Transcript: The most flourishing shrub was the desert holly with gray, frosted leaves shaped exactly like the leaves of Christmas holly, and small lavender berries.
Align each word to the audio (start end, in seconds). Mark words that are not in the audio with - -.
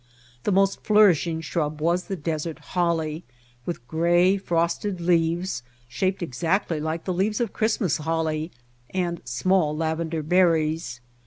The 0.45 0.51
most 0.51 0.83
flourishing 0.83 1.41
shrub 1.41 1.79
was 1.79 2.05
the 2.05 2.15
desert 2.15 2.57
holly 2.73 3.23
with 3.67 3.87
gray, 3.87 4.35
frosted 4.35 4.99
leaves 4.99 5.61
shaped 5.87 6.23
exactly 6.23 6.79
like 6.79 7.03
the 7.03 7.13
leaves 7.13 7.39
of 7.39 7.53
Christmas 7.53 7.97
holly, 7.97 8.49
and 8.89 9.21
small 9.25 9.77
lavender 9.77 10.23
berries. 10.23 11.01